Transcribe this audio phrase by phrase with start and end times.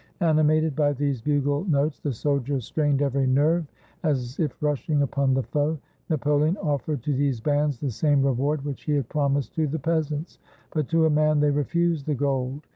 [0.21, 3.67] Animated by these bugle notes, the soldiers strained every nerve
[4.01, 5.77] as if rushing upon the foe.
[6.09, 10.39] Napoleon offered to these bands the same reward which he had promised to the peasants.
[10.73, 12.65] But to a man they refused the gold.